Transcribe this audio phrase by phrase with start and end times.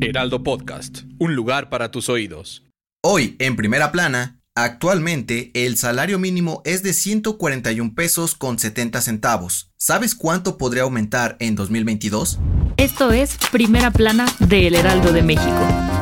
[0.00, 2.64] Heraldo Podcast, un lugar para tus oídos.
[3.02, 9.70] Hoy, en primera plana, actualmente el salario mínimo es de 141 pesos con 70 centavos.
[9.76, 12.38] ¿Sabes cuánto podría aumentar en 2022?
[12.76, 15.97] Esto es Primera Plana de El Heraldo de México.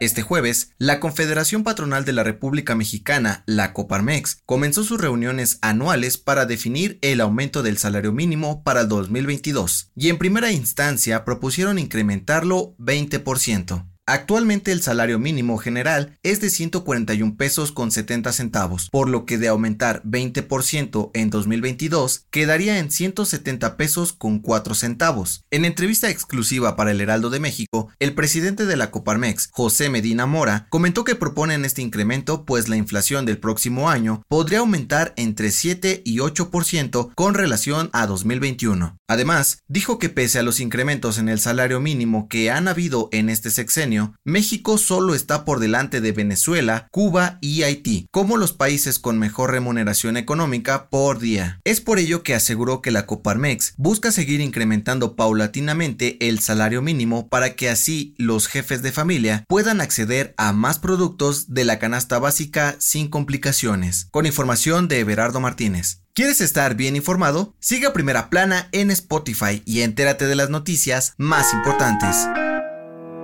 [0.00, 6.16] Este jueves, la Confederación Patronal de la República Mexicana, la Coparmex, comenzó sus reuniones anuales
[6.16, 11.78] para definir el aumento del salario mínimo para el 2022 y en primera instancia propusieron
[11.78, 13.90] incrementarlo 20%.
[14.10, 19.38] Actualmente el salario mínimo general es de 141 pesos con 70 centavos, por lo que
[19.38, 25.44] de aumentar 20% en 2022 quedaría en 170 pesos con 4 centavos.
[25.52, 30.26] En entrevista exclusiva para el Heraldo de México, el presidente de la Coparmex, José Medina
[30.26, 35.52] Mora, comentó que proponen este incremento pues la inflación del próximo año podría aumentar entre
[35.52, 38.98] 7 y 8% con relación a 2021.
[39.06, 43.28] Además, dijo que pese a los incrementos en el salario mínimo que han habido en
[43.28, 48.98] este sexenio, México solo está por delante de Venezuela, Cuba y Haití, como los países
[48.98, 51.60] con mejor remuneración económica por día.
[51.64, 57.28] Es por ello que aseguró que la Coparmex busca seguir incrementando paulatinamente el salario mínimo
[57.28, 62.18] para que así los jefes de familia puedan acceder a más productos de la canasta
[62.18, 64.08] básica sin complicaciones.
[64.10, 66.02] Con información de Everardo Martínez.
[66.14, 67.54] ¿Quieres estar bien informado?
[67.60, 72.16] Siga Primera Plana en Spotify y entérate de las noticias más importantes.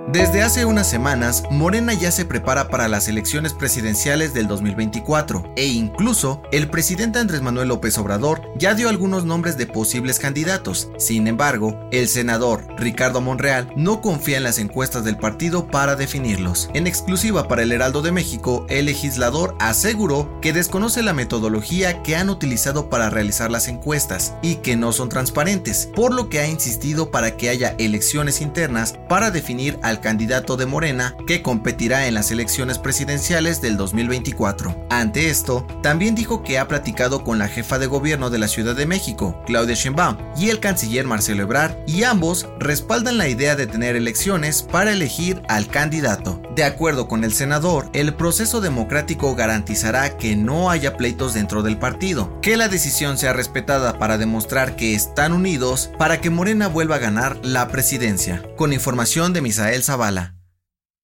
[0.07, 5.65] Desde hace unas semanas, Morena ya se prepara para las elecciones presidenciales del 2024 e
[5.65, 10.89] incluso el presidente Andrés Manuel López Obrador ya dio algunos nombres de posibles candidatos.
[10.97, 16.69] Sin embargo, el senador Ricardo Monreal no confía en las encuestas del partido para definirlos.
[16.73, 22.15] En exclusiva para el Heraldo de México, el legislador aseguró que desconoce la metodología que
[22.15, 26.47] han utilizado para realizar las encuestas y que no son transparentes, por lo que ha
[26.47, 32.13] insistido para que haya elecciones internas para definir al candidato de Morena que competirá en
[32.13, 34.87] las elecciones presidenciales del 2024.
[34.89, 38.75] Ante esto, también dijo que ha platicado con la jefa de gobierno de la Ciudad
[38.75, 43.67] de México, Claudia Sheinbaum, y el canciller Marcelo Ebrard, y ambos respaldan la idea de
[43.67, 46.41] tener elecciones para elegir al candidato.
[46.55, 51.77] De acuerdo con el senador, el proceso democrático garantizará que no haya pleitos dentro del
[51.77, 56.95] partido, que la decisión sea respetada para demostrar que están unidos para que Morena vuelva
[56.95, 58.41] a ganar la presidencia.
[58.55, 60.35] Con información de Misael Zavala.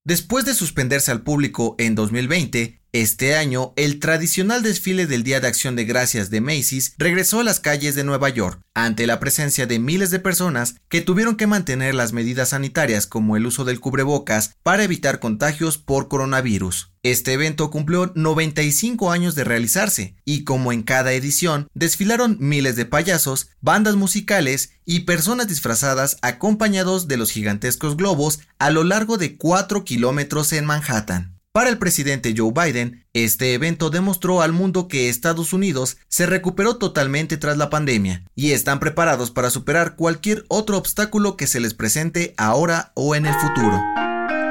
[0.04, 5.48] Después de suspenderse al público en 2020, este año, el tradicional desfile del Día de
[5.48, 9.66] Acción de Gracias de Macy's regresó a las calles de Nueva York, ante la presencia
[9.66, 13.80] de miles de personas que tuvieron que mantener las medidas sanitarias como el uso del
[13.80, 16.92] cubrebocas para evitar contagios por coronavirus.
[17.02, 22.86] Este evento cumplió 95 años de realizarse y como en cada edición, desfilaron miles de
[22.86, 29.36] payasos, bandas musicales y personas disfrazadas acompañados de los gigantescos globos a lo largo de
[29.36, 31.33] 4 kilómetros en Manhattan.
[31.54, 36.78] Para el presidente Joe Biden, este evento demostró al mundo que Estados Unidos se recuperó
[36.78, 41.72] totalmente tras la pandemia y están preparados para superar cualquier otro obstáculo que se les
[41.72, 43.80] presente ahora o en el futuro.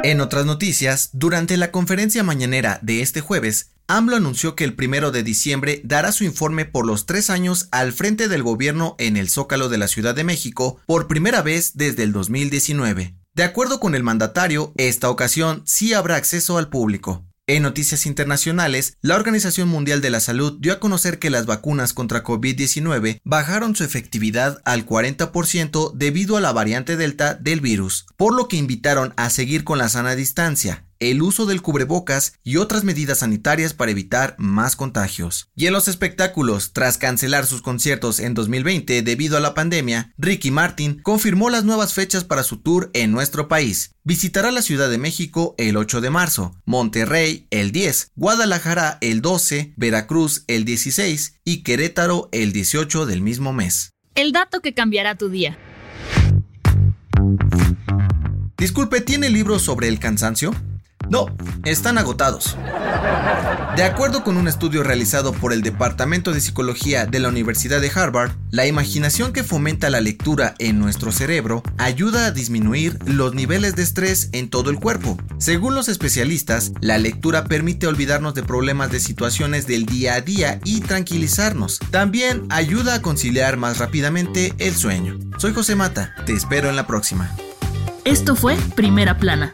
[0.06, 5.12] En otras noticias, durante la conferencia mañanera de este jueves, AMLO anunció que el primero
[5.12, 9.30] de diciembre dará su informe por los tres años al frente del gobierno en el
[9.30, 13.14] Zócalo de la Ciudad de México por primera vez desde el 2019.
[13.36, 17.26] De acuerdo con el mandatario, esta ocasión sí habrá acceso al público.
[17.48, 21.94] En noticias internacionales, la Organización Mundial de la Salud dio a conocer que las vacunas
[21.94, 28.36] contra COVID-19 bajaron su efectividad al 40% debido a la variante Delta del virus, por
[28.36, 32.84] lo que invitaron a seguir con la sana distancia, el uso del cubrebocas y otras
[32.84, 35.50] medidas sanitarias para evitar más contagios.
[35.56, 40.52] Y en los espectáculos, tras cancelar sus conciertos en 2020 debido a la pandemia, Ricky
[40.52, 43.92] Martin confirmó las nuevas fechas para su tour en nuestro país.
[44.04, 49.74] Visitará la Ciudad de México el 8 de marzo, Monterrey el 10, Guadalajara el 12,
[49.78, 53.92] Veracruz el 16 y Querétaro el 18 del mismo mes.
[54.16, 55.58] El dato que cambiará tu día.
[58.58, 60.54] Disculpe, ¿tiene libros sobre el cansancio?
[61.10, 61.28] No,
[61.66, 62.58] están agotados.
[63.76, 67.92] De acuerdo con un estudio realizado por el Departamento de Psicología de la Universidad de
[67.94, 73.76] Harvard, la imaginación que fomenta la lectura en nuestro cerebro ayuda a disminuir los niveles
[73.76, 75.18] de estrés en todo el cuerpo.
[75.40, 80.60] Según los especialistas, la lectura permite olvidarnos de problemas de situaciones del día a día
[80.64, 81.80] y tranquilizarnos.
[81.90, 85.18] También ayuda a conciliar más rápidamente el sueño.
[85.38, 87.30] Soy José Mata, te espero en la próxima.
[88.06, 89.54] Esto fue Primera Plana,